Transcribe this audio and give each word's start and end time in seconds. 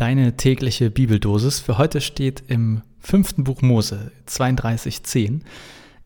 Deine 0.00 0.34
tägliche 0.34 0.90
Bibeldosis 0.90 1.60
für 1.60 1.76
heute 1.76 2.00
steht 2.00 2.42
im 2.46 2.80
fünften 3.00 3.44
Buch 3.44 3.60
Mose 3.60 4.12
32,10. 4.26 5.40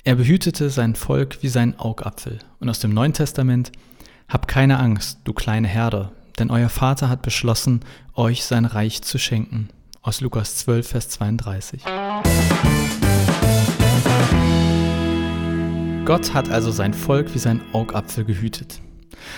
Er 0.02 0.16
behütete 0.16 0.68
sein 0.68 0.96
Volk 0.96 1.44
wie 1.44 1.48
sein 1.48 1.78
Augapfel. 1.78 2.40
Und 2.58 2.68
aus 2.68 2.80
dem 2.80 2.92
Neuen 2.92 3.12
Testament, 3.12 3.70
Hab 4.28 4.48
keine 4.48 4.80
Angst, 4.80 5.20
du 5.22 5.32
kleine 5.32 5.68
Herde, 5.68 6.10
denn 6.40 6.50
euer 6.50 6.70
Vater 6.70 7.08
hat 7.08 7.22
beschlossen, 7.22 7.84
euch 8.14 8.42
sein 8.42 8.64
Reich 8.64 9.02
zu 9.02 9.16
schenken. 9.16 9.68
Aus 10.02 10.20
Lukas 10.20 10.56
12, 10.56 10.88
Vers 10.88 11.08
32. 11.10 11.84
Gott 16.04 16.34
hat 16.34 16.50
also 16.50 16.72
sein 16.72 16.94
Volk 16.94 17.32
wie 17.32 17.38
sein 17.38 17.60
Augapfel 17.72 18.24
gehütet. 18.24 18.80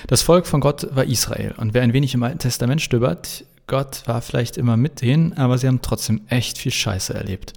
Das 0.06 0.22
Volk 0.22 0.46
von 0.46 0.62
Gott 0.62 0.88
war 0.96 1.04
Israel. 1.04 1.54
Und 1.58 1.74
wer 1.74 1.82
ein 1.82 1.92
wenig 1.92 2.14
im 2.14 2.22
Alten 2.22 2.38
Testament 2.38 2.80
stöbert, 2.80 3.44
Gott 3.66 4.02
war 4.06 4.22
vielleicht 4.22 4.56
immer 4.56 4.76
mit 4.76 5.00
denen, 5.00 5.32
aber 5.32 5.58
sie 5.58 5.66
haben 5.66 5.82
trotzdem 5.82 6.20
echt 6.28 6.58
viel 6.58 6.72
Scheiße 6.72 7.14
erlebt. 7.14 7.52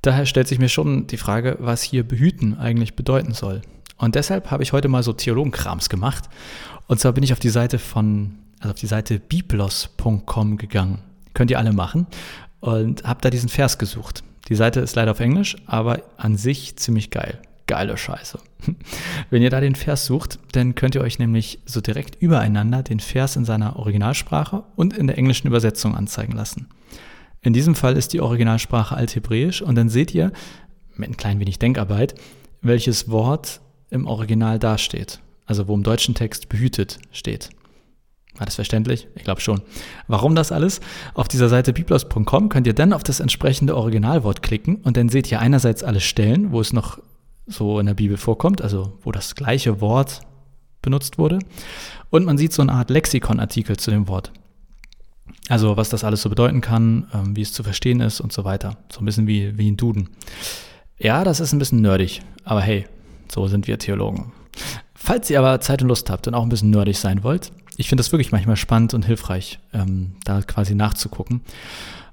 Daher 0.00 0.26
stellt 0.26 0.48
sich 0.48 0.58
mir 0.58 0.68
schon 0.68 1.06
die 1.06 1.16
Frage, 1.16 1.56
was 1.60 1.82
hier 1.82 2.06
behüten 2.06 2.58
eigentlich 2.58 2.94
bedeuten 2.94 3.34
soll. 3.34 3.62
Und 3.98 4.14
deshalb 4.14 4.50
habe 4.50 4.62
ich 4.62 4.72
heute 4.72 4.88
mal 4.88 5.02
so 5.02 5.12
Theologenkrams 5.12 5.88
gemacht. 5.88 6.28
Und 6.86 7.00
zwar 7.00 7.12
bin 7.12 7.22
ich 7.22 7.32
auf 7.32 7.40
die 7.40 7.50
Seite 7.50 7.78
von, 7.78 8.34
also 8.60 8.72
auf 8.72 8.80
die 8.80 8.86
Seite 8.86 9.20
biblos.com 9.20 10.56
gegangen. 10.56 10.98
Könnt 11.34 11.50
ihr 11.50 11.58
alle 11.58 11.72
machen. 11.72 12.06
Und 12.60 13.04
habe 13.04 13.20
da 13.20 13.30
diesen 13.30 13.48
Vers 13.48 13.78
gesucht. 13.78 14.22
Die 14.48 14.54
Seite 14.54 14.80
ist 14.80 14.96
leider 14.96 15.12
auf 15.12 15.20
Englisch, 15.20 15.56
aber 15.66 16.02
an 16.16 16.36
sich 16.36 16.76
ziemlich 16.76 17.10
geil 17.10 17.40
geile 17.66 17.96
Scheiße. 17.96 18.38
Wenn 19.30 19.42
ihr 19.42 19.50
da 19.50 19.60
den 19.60 19.74
Vers 19.74 20.06
sucht, 20.06 20.38
dann 20.52 20.74
könnt 20.74 20.94
ihr 20.94 21.00
euch 21.00 21.18
nämlich 21.18 21.60
so 21.64 21.80
direkt 21.80 22.20
übereinander 22.20 22.82
den 22.82 23.00
Vers 23.00 23.36
in 23.36 23.44
seiner 23.44 23.76
Originalsprache 23.76 24.64
und 24.76 24.96
in 24.96 25.06
der 25.06 25.18
englischen 25.18 25.46
Übersetzung 25.46 25.94
anzeigen 25.94 26.32
lassen. 26.32 26.68
In 27.40 27.52
diesem 27.52 27.74
Fall 27.74 27.96
ist 27.96 28.12
die 28.12 28.20
Originalsprache 28.20 28.96
Althebräisch 28.96 29.62
und 29.62 29.74
dann 29.74 29.88
seht 29.88 30.14
ihr, 30.14 30.32
mit 30.94 31.10
ein 31.10 31.16
klein 31.16 31.40
wenig 31.40 31.58
Denkarbeit, 31.58 32.14
welches 32.60 33.10
Wort 33.10 33.60
im 33.90 34.06
Original 34.06 34.58
dasteht. 34.58 35.20
Also 35.46 35.66
wo 35.66 35.74
im 35.74 35.82
deutschen 35.82 36.14
Text 36.14 36.48
behütet 36.48 36.98
steht. 37.10 37.50
War 38.36 38.46
das 38.46 38.54
verständlich? 38.54 39.08
Ich 39.14 39.24
glaube 39.24 39.40
schon. 39.40 39.60
Warum 40.06 40.34
das 40.34 40.52
alles? 40.52 40.80
Auf 41.14 41.28
dieser 41.28 41.48
Seite 41.48 41.72
biblos.com 41.72 42.48
könnt 42.48 42.66
ihr 42.66 42.72
dann 42.72 42.92
auf 42.92 43.02
das 43.02 43.20
entsprechende 43.20 43.76
Originalwort 43.76 44.42
klicken 44.42 44.76
und 44.76 44.96
dann 44.96 45.10
seht 45.10 45.30
ihr 45.30 45.40
einerseits 45.40 45.82
alle 45.82 46.00
Stellen, 46.00 46.52
wo 46.52 46.60
es 46.60 46.72
noch 46.72 46.98
so 47.46 47.78
in 47.78 47.86
der 47.86 47.94
Bibel 47.94 48.16
vorkommt, 48.16 48.62
also 48.62 48.98
wo 49.02 49.12
das 49.12 49.34
gleiche 49.34 49.80
Wort 49.80 50.20
benutzt 50.80 51.18
wurde. 51.18 51.38
Und 52.10 52.24
man 52.24 52.38
sieht 52.38 52.52
so 52.52 52.62
eine 52.62 52.72
Art 52.72 52.90
Lexikonartikel 52.90 53.76
zu 53.76 53.90
dem 53.90 54.08
Wort. 54.08 54.32
Also 55.48 55.76
was 55.76 55.88
das 55.88 56.04
alles 56.04 56.22
so 56.22 56.28
bedeuten 56.28 56.60
kann, 56.60 57.08
ähm, 57.12 57.36
wie 57.36 57.42
es 57.42 57.52
zu 57.52 57.62
verstehen 57.62 58.00
ist 58.00 58.20
und 58.20 58.32
so 58.32 58.44
weiter. 58.44 58.76
So 58.90 59.00
ein 59.00 59.04
bisschen 59.04 59.26
wie, 59.26 59.56
wie 59.58 59.70
ein 59.70 59.76
Duden. 59.76 60.10
Ja, 60.98 61.24
das 61.24 61.40
ist 61.40 61.52
ein 61.52 61.58
bisschen 61.58 61.80
nerdig, 61.80 62.22
aber 62.44 62.60
hey, 62.60 62.86
so 63.30 63.48
sind 63.48 63.66
wir 63.66 63.78
Theologen. 63.78 64.32
Falls 65.04 65.28
ihr 65.30 65.40
aber 65.40 65.60
Zeit 65.60 65.82
und 65.82 65.88
Lust 65.88 66.10
habt 66.10 66.28
und 66.28 66.34
auch 66.34 66.44
ein 66.44 66.48
bisschen 66.48 66.70
nerdig 66.70 66.96
sein 66.96 67.24
wollt, 67.24 67.50
ich 67.76 67.88
finde 67.88 68.02
das 68.02 68.12
wirklich 68.12 68.30
manchmal 68.30 68.54
spannend 68.54 68.94
und 68.94 69.04
hilfreich, 69.04 69.58
ähm, 69.72 70.12
da 70.24 70.42
quasi 70.42 70.76
nachzugucken. 70.76 71.40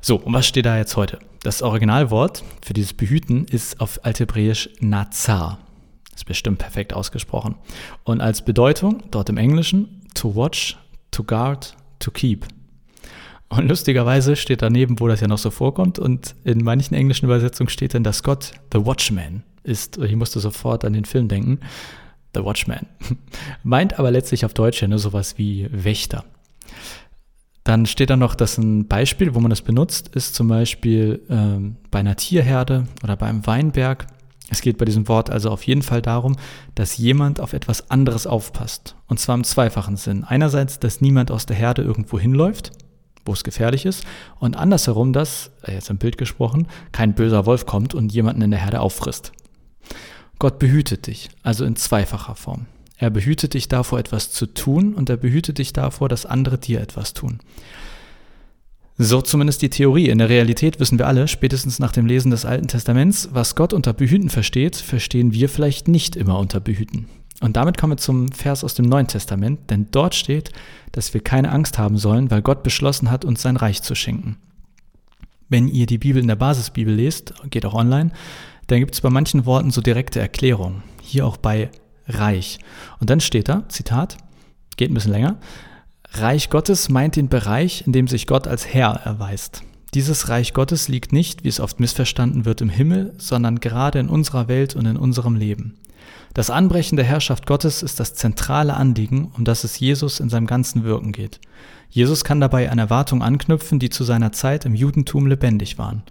So, 0.01 0.15
und 0.15 0.33
was 0.33 0.47
steht 0.47 0.65
da 0.65 0.75
jetzt 0.75 0.97
heute? 0.97 1.19
Das 1.43 1.61
Originalwort 1.61 2.43
für 2.65 2.73
dieses 2.73 2.93
Behüten 2.93 3.45
ist 3.45 3.79
auf 3.79 4.03
Althebräisch 4.03 4.71
Nazar. 4.79 5.59
Ist 6.15 6.25
bestimmt 6.25 6.57
perfekt 6.57 6.93
ausgesprochen. 6.93 7.53
Und 8.05 8.21
als 8.21 8.43
Bedeutung 8.43 9.03
dort 9.11 9.29
im 9.29 9.37
Englischen 9.37 10.01
to 10.15 10.35
watch, 10.35 10.75
to 11.11 11.23
guard, 11.23 11.75
to 11.99 12.09
keep. 12.09 12.47
Und 13.49 13.67
lustigerweise 13.67 14.35
steht 14.35 14.63
daneben, 14.63 14.99
wo 14.99 15.07
das 15.07 15.21
ja 15.21 15.27
noch 15.27 15.37
so 15.37 15.51
vorkommt, 15.51 15.99
und 15.99 16.33
in 16.43 16.63
manchen 16.63 16.95
englischen 16.95 17.25
Übersetzungen 17.25 17.69
steht 17.69 17.93
dann, 17.93 18.03
dass 18.03 18.23
Gott 18.23 18.53
the 18.73 18.83
Watchman 18.83 19.43
ist. 19.61 19.99
Ich 19.99 20.15
musste 20.15 20.39
sofort 20.39 20.83
an 20.85 20.93
den 20.93 21.05
Film 21.05 21.27
denken. 21.27 21.59
The 22.33 22.43
Watchman. 22.43 22.85
Meint 23.63 23.99
aber 23.99 24.11
letztlich 24.11 24.45
auf 24.45 24.53
Deutsch 24.53 24.81
ja 24.81 24.87
nur 24.87 24.99
sowas 24.99 25.37
wie 25.37 25.67
Wächter. 25.71 26.25
Dann 27.63 27.85
steht 27.85 28.09
da 28.09 28.15
noch, 28.15 28.35
dass 28.35 28.57
ein 28.57 28.87
Beispiel, 28.87 29.35
wo 29.35 29.39
man 29.39 29.49
das 29.49 29.61
benutzt, 29.61 30.09
ist 30.15 30.33
zum 30.33 30.47
Beispiel 30.47 31.21
ähm, 31.29 31.75
bei 31.91 31.99
einer 31.99 32.15
Tierherde 32.15 32.85
oder 33.03 33.15
bei 33.15 33.27
einem 33.27 33.45
Weinberg. 33.45 34.07
Es 34.49 34.61
geht 34.61 34.77
bei 34.77 34.85
diesem 34.85 35.07
Wort 35.07 35.29
also 35.29 35.51
auf 35.51 35.63
jeden 35.63 35.83
Fall 35.83 36.01
darum, 36.01 36.35
dass 36.73 36.97
jemand 36.97 37.39
auf 37.39 37.53
etwas 37.53 37.91
anderes 37.91 38.25
aufpasst. 38.25 38.95
Und 39.07 39.19
zwar 39.19 39.35
im 39.35 39.43
zweifachen 39.43 39.97
Sinn. 39.97 40.23
Einerseits, 40.23 40.79
dass 40.79 41.01
niemand 41.01 41.29
aus 41.29 41.45
der 41.45 41.55
Herde 41.55 41.83
irgendwo 41.83 42.19
hinläuft, 42.19 42.71
wo 43.25 43.33
es 43.33 43.43
gefährlich 43.43 43.85
ist. 43.85 44.03
Und 44.39 44.57
andersherum, 44.57 45.13
dass, 45.13 45.51
äh, 45.61 45.73
jetzt 45.73 45.91
im 45.91 45.97
Bild 45.97 46.17
gesprochen, 46.17 46.67
kein 46.91 47.13
böser 47.13 47.45
Wolf 47.45 47.67
kommt 47.67 47.93
und 47.93 48.11
jemanden 48.11 48.41
in 48.41 48.51
der 48.51 48.61
Herde 48.61 48.81
auffrisst. 48.81 49.31
Gott 50.39 50.57
behütet 50.57 51.07
dich, 51.07 51.29
also 51.43 51.65
in 51.65 51.75
zweifacher 51.75 52.35
Form. 52.35 52.65
Er 52.97 53.09
behütet 53.09 53.53
dich 53.53 53.67
davor, 53.67 53.99
etwas 53.99 54.31
zu 54.31 54.45
tun 54.45 54.93
und 54.93 55.09
er 55.09 55.17
behütet 55.17 55.57
dich 55.57 55.73
davor, 55.73 56.09
dass 56.09 56.25
andere 56.25 56.57
dir 56.57 56.81
etwas 56.81 57.13
tun. 57.13 57.39
So 58.97 59.21
zumindest 59.21 59.61
die 59.61 59.69
Theorie. 59.69 60.09
In 60.09 60.17
der 60.17 60.27
Realität 60.27 60.81
wissen 60.81 60.99
wir 60.99 61.07
alle, 61.07 61.29
spätestens 61.29 61.79
nach 61.79 61.93
dem 61.93 62.05
Lesen 62.05 62.31
des 62.31 62.43
Alten 62.43 62.67
Testaments, 62.67 63.29
was 63.31 63.55
Gott 63.55 63.71
unter 63.71 63.93
Behüten 63.93 64.29
versteht, 64.29 64.75
verstehen 64.75 65.31
wir 65.31 65.47
vielleicht 65.47 65.87
nicht 65.87 66.17
immer 66.17 66.37
unter 66.37 66.59
Behüten. 66.59 67.07
Und 67.39 67.55
damit 67.55 67.77
kommen 67.77 67.93
wir 67.93 67.97
zum 67.97 68.29
Vers 68.33 68.65
aus 68.65 68.73
dem 68.73 68.85
Neuen 68.85 69.07
Testament, 69.07 69.69
denn 69.69 69.87
dort 69.91 70.15
steht, 70.15 70.51
dass 70.91 71.13
wir 71.13 71.21
keine 71.21 71.51
Angst 71.51 71.77
haben 71.77 71.97
sollen, 71.97 72.29
weil 72.31 72.41
Gott 72.41 72.63
beschlossen 72.63 73.09
hat, 73.09 73.23
uns 73.23 73.41
sein 73.41 73.55
Reich 73.55 73.81
zu 73.81 73.95
schenken. 73.95 74.35
Wenn 75.47 75.69
ihr 75.69 75.85
die 75.85 75.97
Bibel 75.97 76.21
in 76.21 76.27
der 76.27 76.35
Basisbibel 76.35 76.93
lest, 76.93 77.33
geht 77.49 77.65
auch 77.65 77.73
online, 77.73 78.11
dann 78.71 78.79
gibt 78.79 78.93
es 78.93 79.01
bei 79.01 79.09
manchen 79.09 79.45
Worten 79.45 79.71
so 79.71 79.81
direkte 79.81 80.19
Erklärungen. 80.19 80.83
Hier 81.01 81.25
auch 81.25 81.37
bei 81.37 81.69
Reich. 82.07 82.59
Und 82.99 83.09
dann 83.09 83.19
steht 83.19 83.49
da, 83.49 83.67
Zitat, 83.69 84.17
geht 84.77 84.91
ein 84.91 84.93
bisschen 84.93 85.11
länger, 85.11 85.37
Reich 86.11 86.49
Gottes 86.49 86.89
meint 86.89 87.15
den 87.15 87.29
Bereich, 87.29 87.85
in 87.85 87.93
dem 87.93 88.07
sich 88.07 88.25
Gott 88.25 88.47
als 88.47 88.67
Herr 88.67 89.01
erweist. 89.03 89.61
Dieses 89.93 90.29
Reich 90.29 90.53
Gottes 90.53 90.87
liegt 90.87 91.13
nicht, 91.13 91.43
wie 91.43 91.47
es 91.47 91.59
oft 91.59 91.79
missverstanden 91.79 92.45
wird, 92.45 92.61
im 92.61 92.69
Himmel, 92.69 93.13
sondern 93.17 93.59
gerade 93.59 93.99
in 93.99 94.09
unserer 94.09 94.47
Welt 94.47 94.75
und 94.75 94.85
in 94.85 94.97
unserem 94.97 95.35
Leben. 95.35 95.77
Das 96.33 96.49
Anbrechen 96.51 96.95
der 96.95 97.05
Herrschaft 97.05 97.47
Gottes 97.47 97.81
ist 97.81 97.99
das 97.99 98.13
zentrale 98.13 98.75
Anliegen, 98.75 99.31
um 99.35 99.45
das 99.45 99.63
es 99.63 99.79
Jesus 99.79 100.19
in 100.19 100.29
seinem 100.29 100.45
ganzen 100.45 100.83
Wirken 100.83 101.11
geht. 101.11 101.39
Jesus 101.89 102.23
kann 102.23 102.39
dabei 102.39 102.69
an 102.69 102.77
Erwartungen 102.77 103.23
anknüpfen, 103.23 103.79
die 103.79 103.89
zu 103.89 104.03
seiner 104.03 104.31
Zeit 104.31 104.65
im 104.65 104.75
Judentum 104.75 105.25
lebendig 105.25 105.79
waren. 105.79 106.03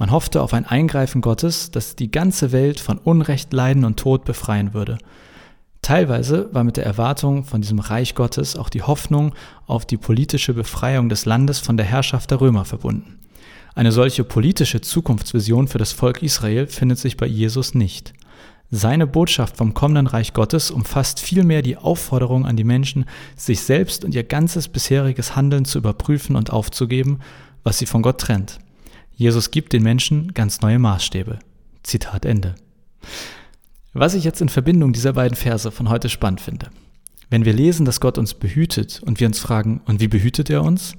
Man 0.00 0.12
hoffte 0.12 0.40
auf 0.40 0.54
ein 0.54 0.64
Eingreifen 0.64 1.20
Gottes, 1.20 1.72
das 1.72 1.94
die 1.94 2.10
ganze 2.10 2.52
Welt 2.52 2.80
von 2.80 2.96
Unrecht, 2.96 3.52
Leiden 3.52 3.84
und 3.84 3.98
Tod 3.98 4.24
befreien 4.24 4.72
würde. 4.72 4.96
Teilweise 5.82 6.48
war 6.52 6.64
mit 6.64 6.78
der 6.78 6.86
Erwartung 6.86 7.44
von 7.44 7.60
diesem 7.60 7.80
Reich 7.80 8.14
Gottes 8.14 8.56
auch 8.56 8.70
die 8.70 8.80
Hoffnung 8.80 9.34
auf 9.66 9.84
die 9.84 9.98
politische 9.98 10.54
Befreiung 10.54 11.10
des 11.10 11.26
Landes 11.26 11.58
von 11.58 11.76
der 11.76 11.84
Herrschaft 11.84 12.30
der 12.30 12.40
Römer 12.40 12.64
verbunden. 12.64 13.18
Eine 13.74 13.92
solche 13.92 14.24
politische 14.24 14.80
Zukunftsvision 14.80 15.68
für 15.68 15.76
das 15.76 15.92
Volk 15.92 16.22
Israel 16.22 16.66
findet 16.66 16.98
sich 16.98 17.18
bei 17.18 17.26
Jesus 17.26 17.74
nicht. 17.74 18.14
Seine 18.70 19.06
Botschaft 19.06 19.58
vom 19.58 19.74
kommenden 19.74 20.06
Reich 20.06 20.32
Gottes 20.32 20.70
umfasst 20.70 21.20
vielmehr 21.20 21.60
die 21.60 21.76
Aufforderung 21.76 22.46
an 22.46 22.56
die 22.56 22.64
Menschen, 22.64 23.04
sich 23.36 23.60
selbst 23.60 24.06
und 24.06 24.14
ihr 24.14 24.24
ganzes 24.24 24.68
bisheriges 24.68 25.36
Handeln 25.36 25.66
zu 25.66 25.76
überprüfen 25.76 26.36
und 26.36 26.50
aufzugeben, 26.50 27.18
was 27.64 27.76
sie 27.76 27.86
von 27.86 28.00
Gott 28.00 28.18
trennt. 28.18 28.60
Jesus 29.20 29.50
gibt 29.50 29.74
den 29.74 29.82
Menschen 29.82 30.32
ganz 30.32 30.62
neue 30.62 30.78
Maßstäbe. 30.78 31.40
Zitat 31.82 32.24
Ende. 32.24 32.54
Was 33.92 34.14
ich 34.14 34.24
jetzt 34.24 34.40
in 34.40 34.48
Verbindung 34.48 34.94
dieser 34.94 35.12
beiden 35.12 35.36
Verse 35.36 35.70
von 35.70 35.90
heute 35.90 36.08
spannend 36.08 36.40
finde. 36.40 36.70
Wenn 37.28 37.44
wir 37.44 37.52
lesen, 37.52 37.84
dass 37.84 38.00
Gott 38.00 38.16
uns 38.16 38.32
behütet 38.32 39.02
und 39.04 39.20
wir 39.20 39.26
uns 39.26 39.38
fragen, 39.38 39.82
und 39.84 40.00
wie 40.00 40.08
behütet 40.08 40.48
er 40.48 40.62
uns? 40.62 40.94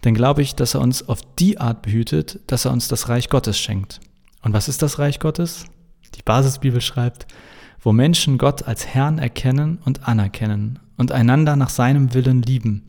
Dann 0.00 0.14
glaube 0.14 0.40
ich, 0.40 0.54
dass 0.54 0.72
er 0.72 0.80
uns 0.80 1.06
auf 1.06 1.20
die 1.38 1.60
Art 1.60 1.82
behütet, 1.82 2.40
dass 2.46 2.64
er 2.64 2.72
uns 2.72 2.88
das 2.88 3.10
Reich 3.10 3.28
Gottes 3.28 3.58
schenkt. 3.58 4.00
Und 4.40 4.54
was 4.54 4.68
ist 4.68 4.80
das 4.80 4.98
Reich 4.98 5.20
Gottes? 5.20 5.66
Die 6.14 6.22
Basisbibel 6.22 6.80
schreibt, 6.80 7.26
wo 7.80 7.92
Menschen 7.92 8.38
Gott 8.38 8.62
als 8.62 8.86
Herrn 8.86 9.18
erkennen 9.18 9.80
und 9.84 10.08
anerkennen 10.08 10.78
und 10.96 11.12
einander 11.12 11.56
nach 11.56 11.68
seinem 11.68 12.14
Willen 12.14 12.40
lieben. 12.40 12.84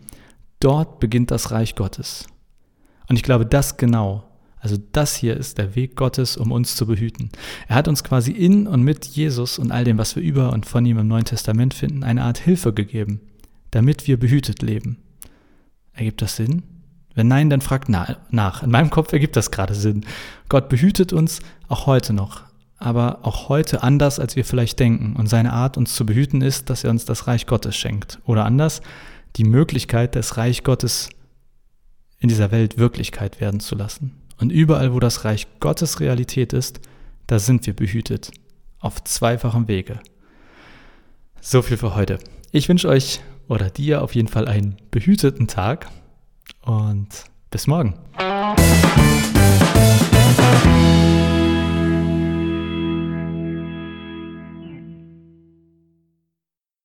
Dort 0.61 1.01
beginnt 1.01 1.29
das 1.29 1.51
Reich 1.51 1.75
Gottes. 1.75 2.25
Und 3.09 3.17
ich 3.17 3.23
glaube, 3.23 3.45
das 3.45 3.75
genau 3.75 4.26
also 4.59 4.77
das 4.91 5.15
hier 5.15 5.37
ist 5.37 5.57
der 5.57 5.75
Weg 5.75 5.95
Gottes, 5.95 6.35
um 6.35 6.51
uns 6.51 6.75
zu 6.75 6.85
behüten. 6.87 7.29
Er 7.67 7.75
hat 7.75 7.87
uns 7.87 8.03
quasi 8.03 8.31
in 8.31 8.67
und 8.67 8.83
mit 8.83 9.05
Jesus 9.05 9.59
und 9.59 9.71
all 9.71 9.83
dem, 9.83 9.97
was 9.97 10.15
wir 10.15 10.23
über 10.23 10.51
und 10.51 10.65
von 10.65 10.85
ihm 10.85 10.97
im 10.97 11.07
Neuen 11.07 11.25
Testament 11.25 11.73
finden, 11.73 12.03
eine 12.03 12.23
Art 12.23 12.39
Hilfe 12.39 12.73
gegeben, 12.73 13.21
damit 13.71 14.07
wir 14.07 14.17
behütet 14.17 14.61
leben. 14.61 14.97
Ergibt 15.93 16.21
das 16.21 16.35
Sinn? 16.35 16.63
Wenn 17.13 17.27
nein, 17.27 17.49
dann 17.49 17.61
fragt 17.61 17.89
nach. 17.89 18.63
In 18.63 18.69
meinem 18.69 18.89
Kopf 18.91 19.11
ergibt 19.11 19.35
das 19.35 19.49
gerade 19.49 19.73
Sinn. 19.73 20.05
Gott 20.49 20.69
behütet 20.69 21.13
uns 21.13 21.39
auch 21.67 21.87
heute 21.87 22.13
noch, 22.13 22.43
aber 22.77 23.19
auch 23.23 23.49
heute 23.49 23.81
anders, 23.81 24.19
als 24.19 24.35
wir 24.35 24.45
vielleicht 24.45 24.79
denken. 24.79 25.15
Und 25.15 25.27
seine 25.27 25.53
Art, 25.53 25.77
uns 25.77 25.95
zu 25.95 26.05
behüten, 26.05 26.41
ist, 26.41 26.69
dass 26.69 26.83
er 26.83 26.91
uns 26.91 27.05
das 27.05 27.25
Reich 27.25 27.47
Gottes 27.47 27.75
schenkt. 27.75 28.19
Oder 28.25 28.45
anders, 28.45 28.81
die 29.35 29.45
Möglichkeit, 29.45 30.15
das 30.15 30.37
Reich 30.37 30.63
Gottes 30.63 31.09
in 32.19 32.29
dieser 32.29 32.51
Welt 32.51 32.77
Wirklichkeit 32.77 33.39
werden 33.41 33.59
zu 33.59 33.75
lassen. 33.75 34.16
Und 34.39 34.51
überall, 34.51 34.93
wo 34.93 34.99
das 34.99 35.25
Reich 35.25 35.47
Gottes 35.59 35.99
Realität 35.99 36.53
ist, 36.53 36.79
da 37.25 37.39
sind 37.39 37.65
wir 37.65 37.75
behütet. 37.75 38.31
Auf 38.79 39.03
zweifachem 39.03 39.67
Wege. 39.67 39.99
So 41.41 41.61
viel 41.61 41.77
für 41.77 41.95
heute. 41.95 42.19
Ich 42.51 42.69
wünsche 42.69 42.87
euch 42.87 43.21
oder 43.47 43.69
dir 43.69 44.01
auf 44.01 44.15
jeden 44.15 44.27
Fall 44.27 44.47
einen 44.47 44.77
behüteten 44.91 45.47
Tag 45.47 45.87
und 46.61 47.07
bis 47.49 47.67
morgen. 47.67 47.95